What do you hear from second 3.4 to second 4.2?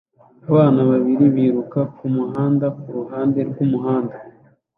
rwumuhanda